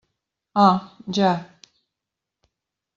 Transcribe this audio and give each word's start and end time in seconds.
Ah, 0.55 0.97
ja. 1.07 1.45